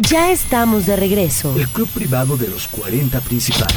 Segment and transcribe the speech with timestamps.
[0.00, 1.54] Ya estamos de regreso.
[1.56, 3.76] El club privado de los 40 principales.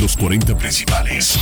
[0.00, 1.38] Los 40 principales.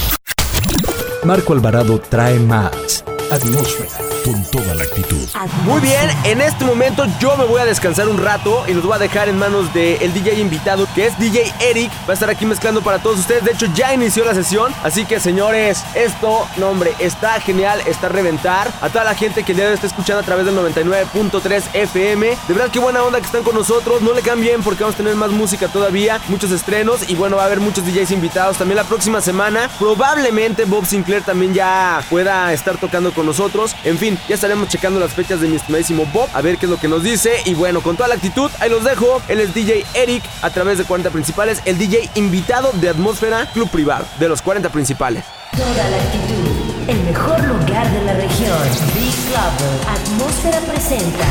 [1.22, 5.26] Marco Alvarado trae más atmósfera con toda la actitud.
[5.64, 8.94] Muy bien, en este momento yo me voy a descansar un rato y los voy
[8.94, 11.90] a dejar en manos del DJ invitado, que es DJ Eric.
[12.06, 13.44] Va a estar aquí mezclando para todos ustedes.
[13.44, 14.74] De hecho, ya inició la sesión.
[14.82, 18.70] Así que, señores, esto, no está genial, está a reventar.
[18.82, 21.62] A toda la gente que el día de hoy está escuchando a través del 99.3
[21.72, 22.26] FM.
[22.26, 24.02] De verdad, qué buena onda que están con nosotros.
[24.02, 27.44] No le cambien porque vamos a tener más música todavía, muchos estrenos y bueno, va
[27.44, 29.70] a haber muchos DJs invitados también la próxima semana.
[29.78, 33.74] Probablemente Bob Sinclair también ya pueda estar tocando con nosotros.
[33.84, 36.70] En fin, ya estaremos checando las fechas de mi estimadísimo Bob, a ver qué es
[36.70, 37.32] lo que nos dice.
[37.44, 39.20] Y bueno, con toda la actitud, ahí los dejo.
[39.28, 43.70] Él es DJ Eric a través de 40 principales, el DJ invitado de Atmósfera Club
[43.70, 45.24] Privado, de los 40 principales.
[45.56, 48.58] Toda la actitud, el mejor lugar de la región.
[48.94, 51.26] Big Club, Atmósfera presenta.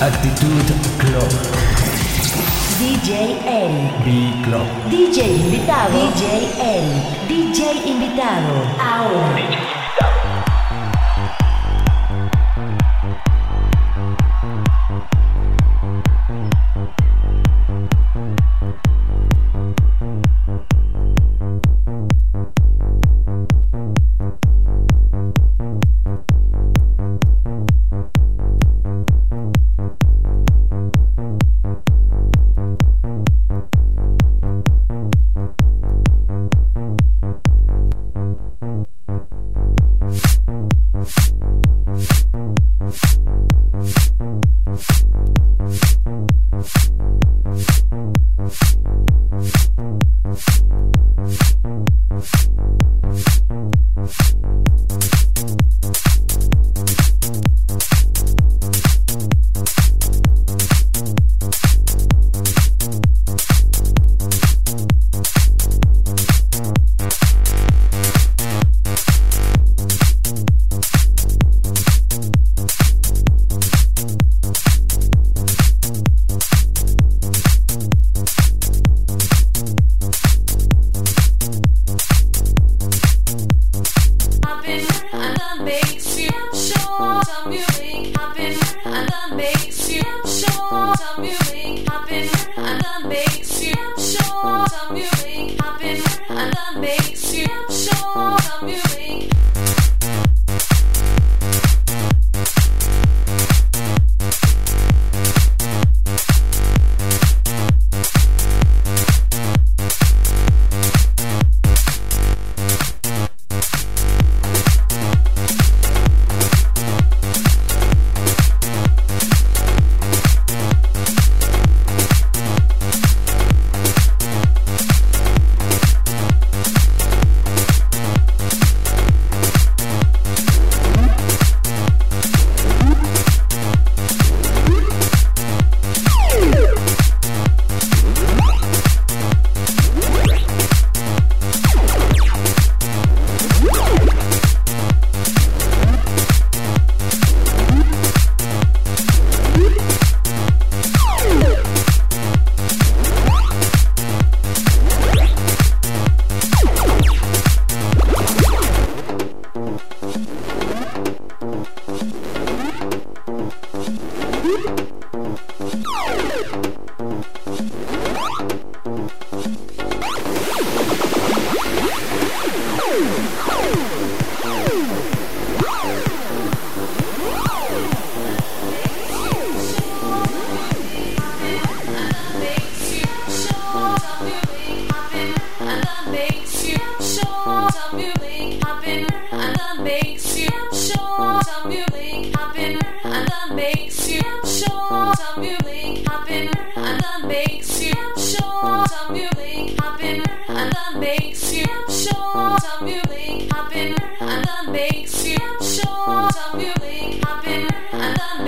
[0.00, 0.62] Actitud
[0.98, 1.68] Club.
[2.78, 4.04] DJ Eric.
[4.04, 4.66] Big Club.
[4.88, 5.90] DJ invitado.
[5.90, 7.28] DJ Eric.
[7.28, 8.54] DJ invitado.
[8.78, 9.77] Ahora.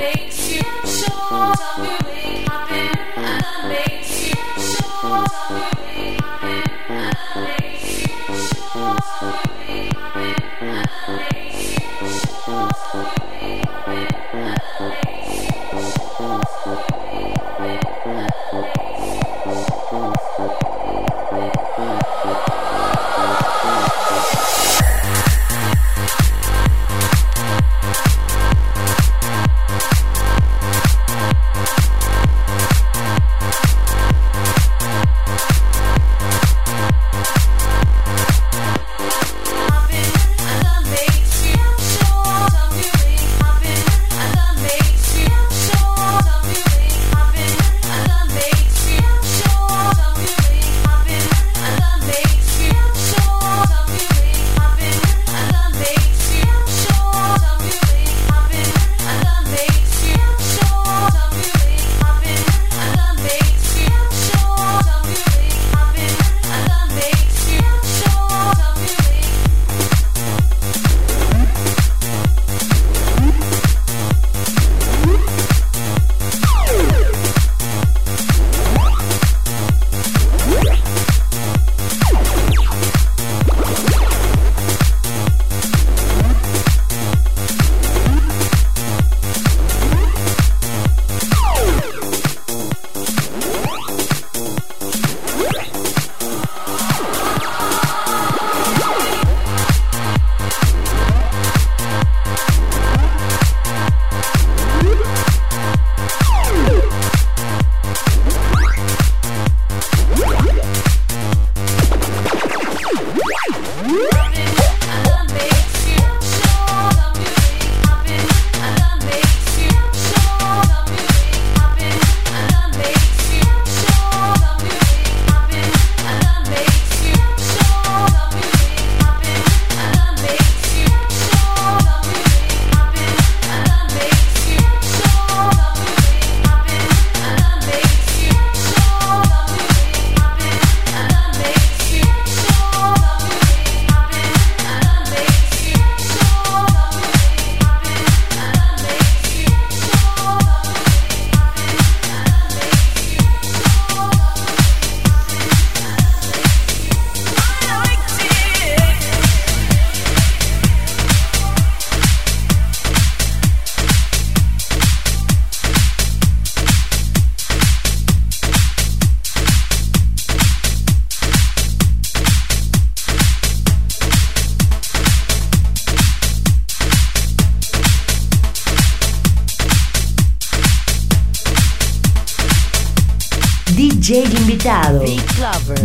[0.00, 0.59] makes you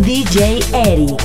[0.06, 1.25] DJ Eric.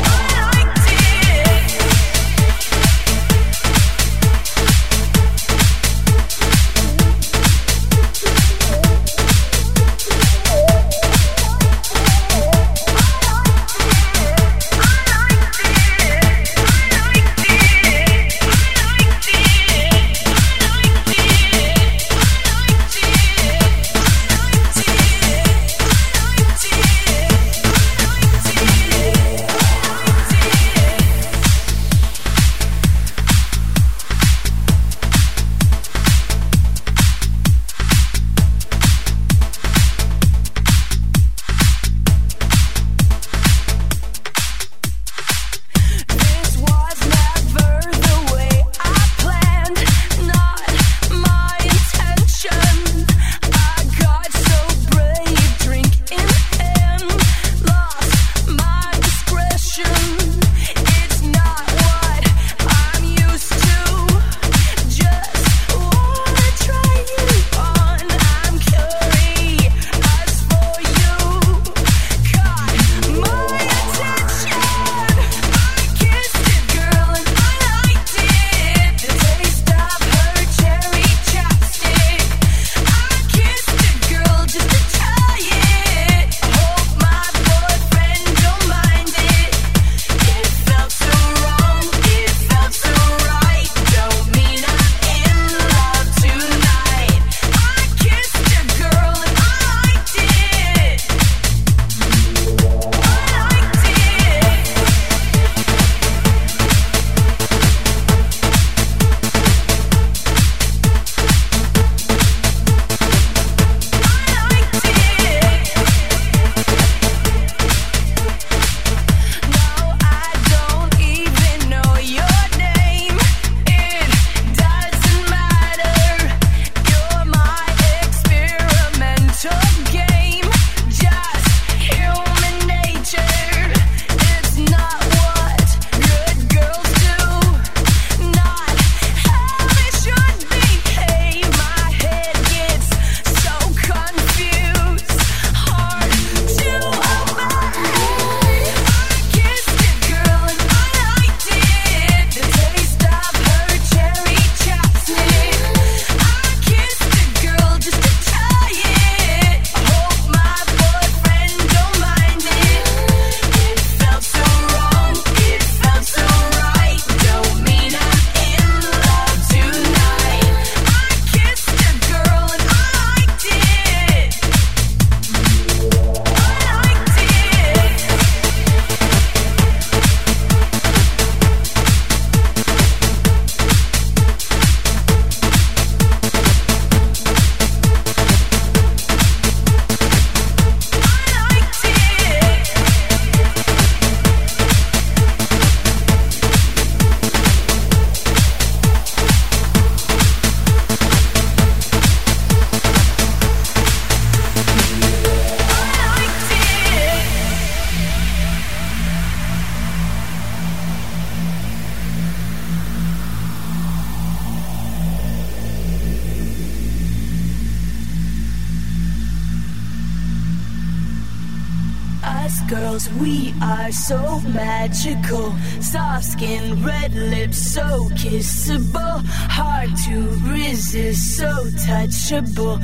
[224.81, 225.53] Magical.
[225.81, 227.87] Soft skin, red lips, so
[228.21, 229.17] kissable.
[229.59, 230.17] Hard to
[230.55, 231.51] resist, so
[231.87, 232.77] touchable.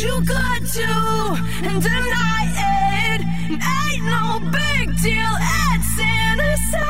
[0.00, 0.88] Too good to
[1.88, 2.44] deny
[2.74, 3.20] it.
[3.78, 4.26] Ain't no
[4.60, 6.84] big deal, at it's innocent.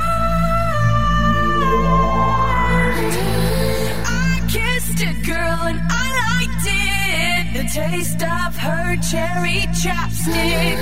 [4.07, 7.43] I kissed a girl and I liked it.
[7.57, 10.79] The taste of her cherry chapstick.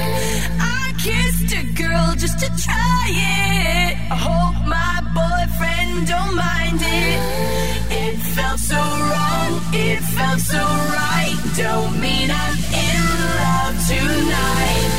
[0.61, 0.72] I
[1.03, 3.93] kissed a girl just to try it.
[4.11, 7.21] I hope my boyfriend don't mind it.
[8.03, 8.77] It felt so
[9.11, 10.63] wrong, it felt so
[10.99, 11.37] right.
[11.57, 13.03] Don't mean I'm in
[13.41, 14.92] love tonight.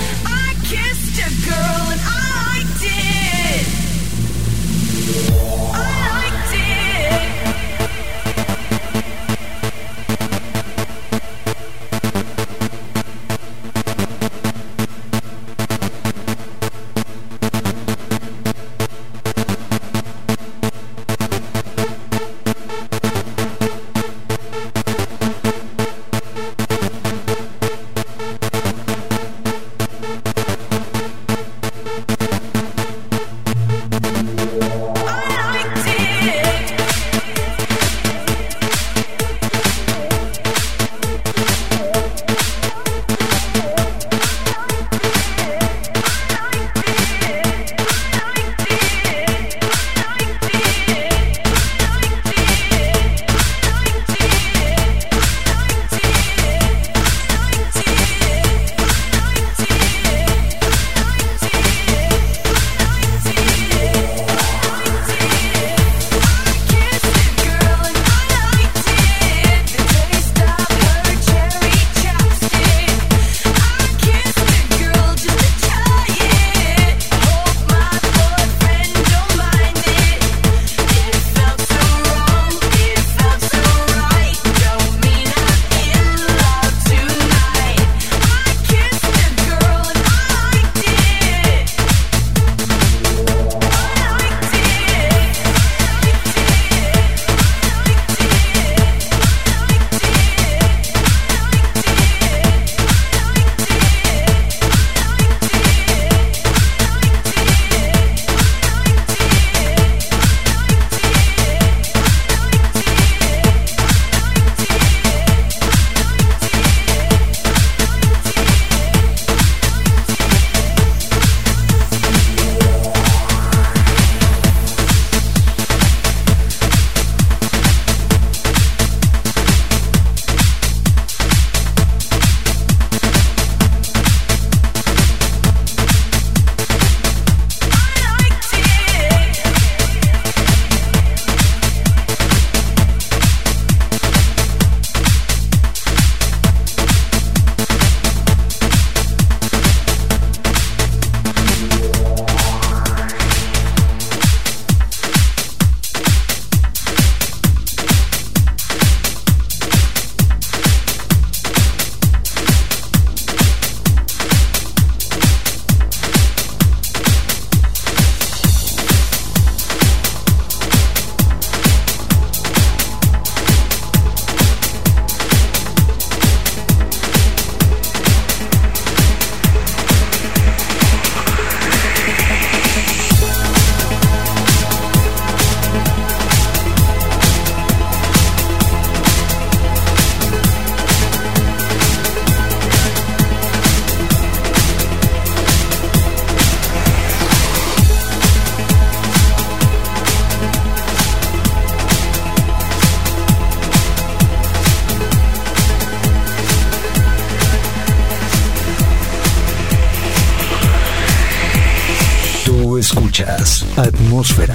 [213.78, 214.54] Atmósfera.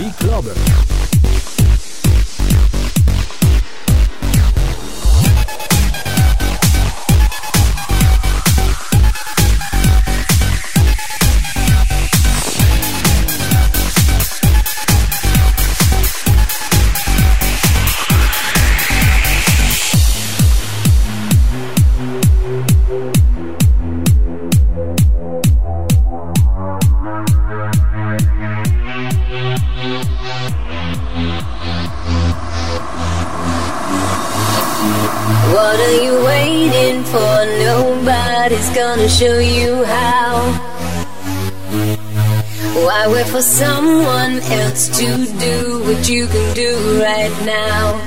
[46.08, 48.00] you can do right now.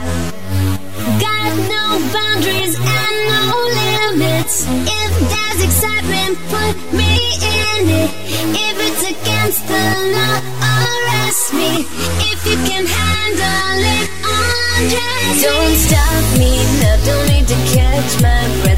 [1.22, 3.43] Got no boundaries and no
[3.77, 4.65] limits.
[4.65, 8.10] If there's excitement, put me in it.
[8.58, 10.41] If it's against the law,
[10.74, 11.86] arrest me.
[12.31, 15.43] If you can handle it, undress me.
[15.46, 18.70] Don't stop me now, don't need to catch my breath.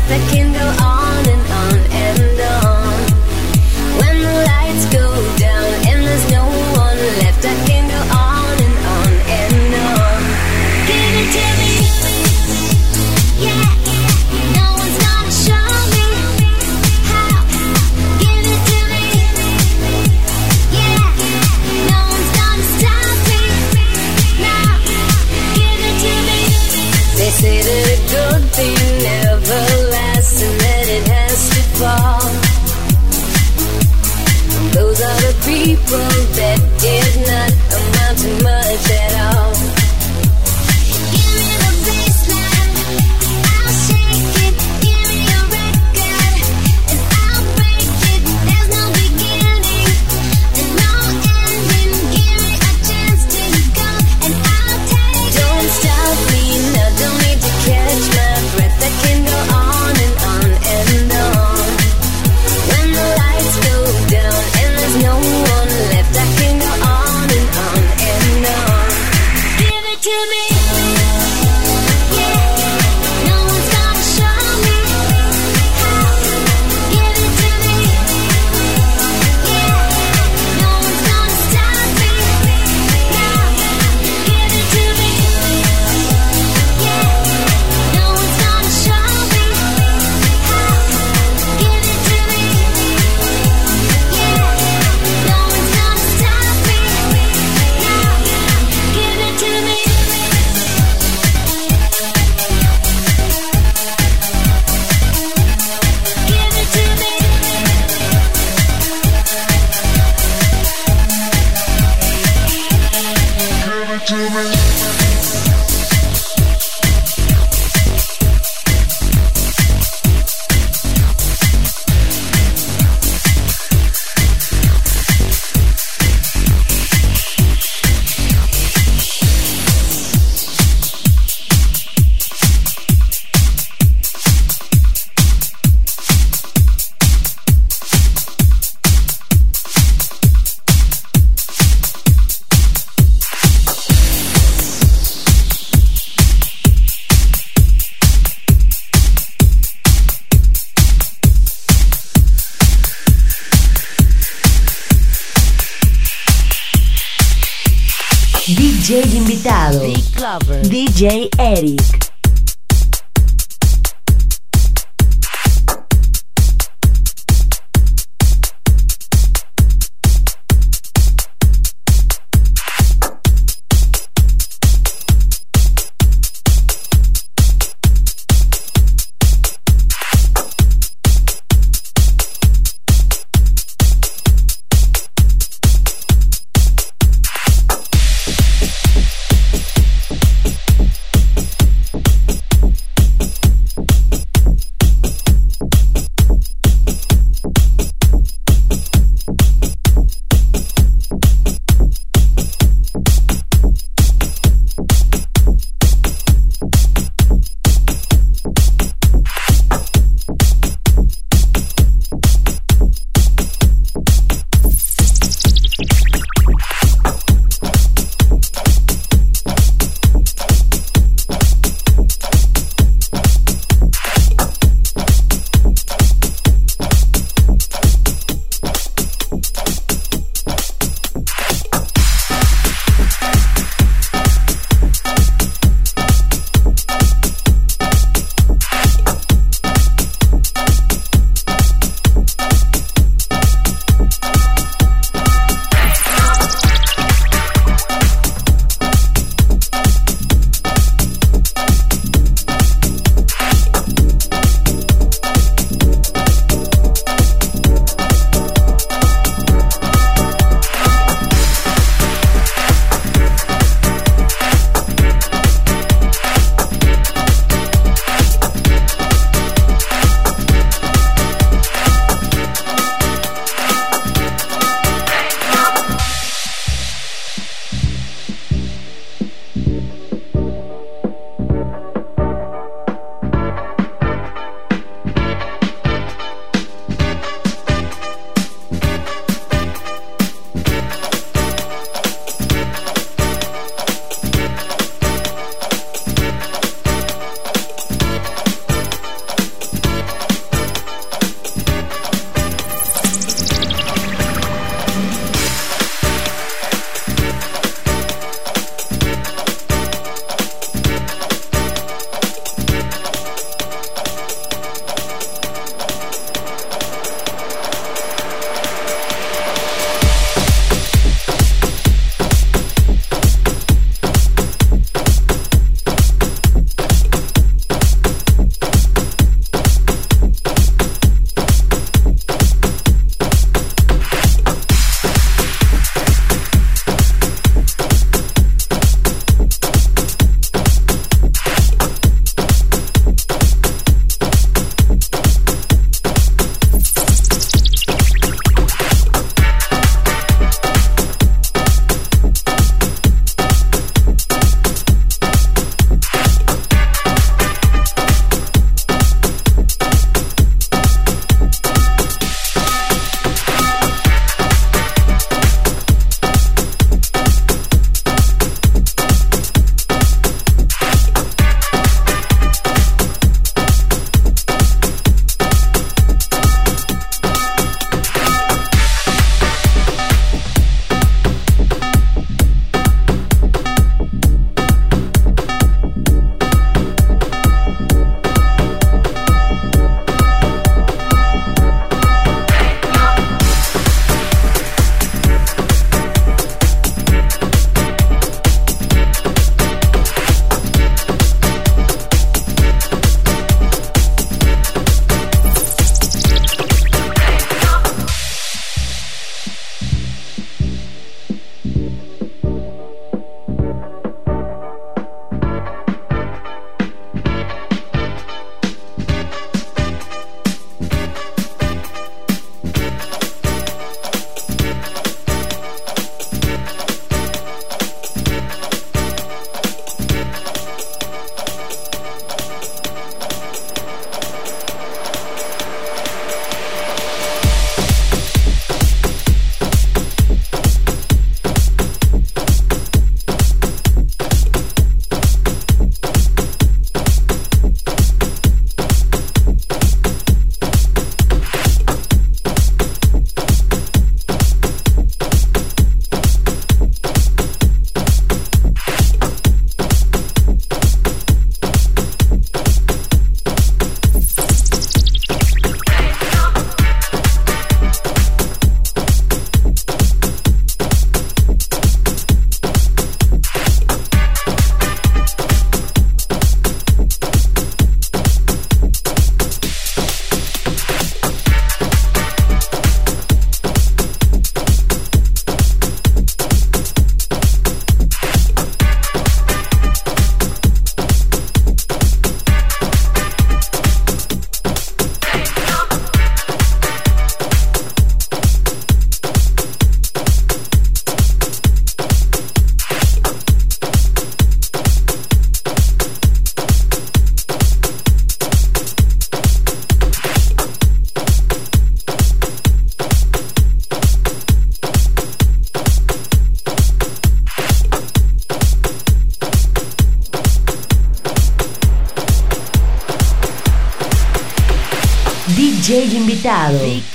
[160.96, 161.28] J.
[161.40, 162.03] Eddy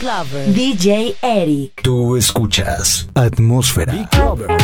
[0.09, 1.83] DJ Eric.
[1.83, 3.93] Tú escuchas Atmósfera.
[3.93, 4.58] Big Lover.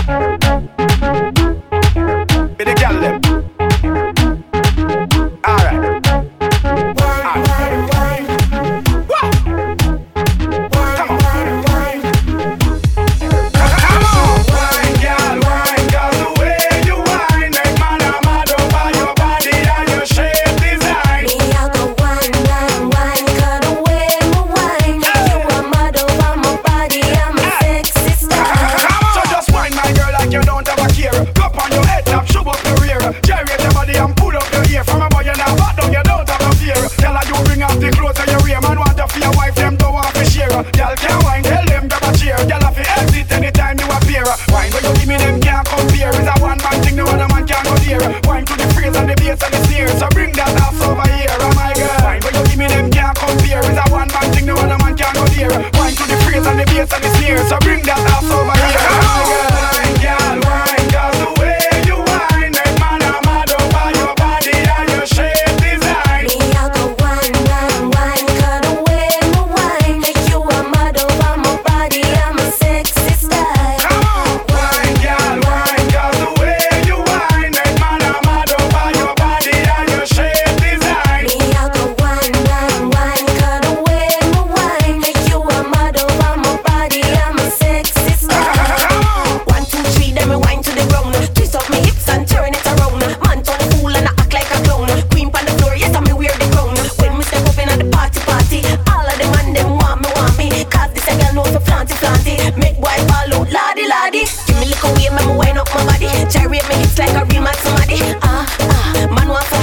[54.22, 55.50] and thing no other man can go near.
[55.74, 59.38] Wine to the phrase and the bass and the snare, so bring that ass over
[59.38, 59.43] here.
[107.06, 107.98] like a real mad somebody.
[108.22, 109.53] Ah, ah, man want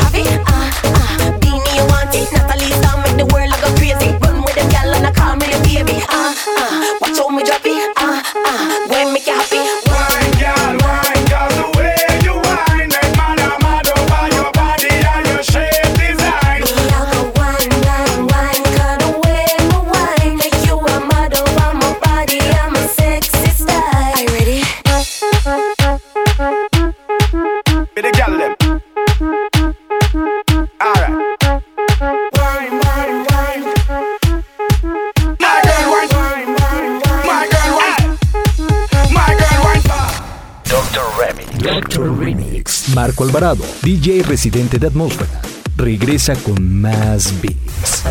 [43.32, 45.40] Alvarado, DJ residente de Atmósfera,
[45.78, 48.04] regresa con más beats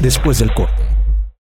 [0.00, 0.81] después del corte.